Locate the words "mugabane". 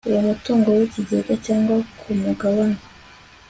2.21-2.79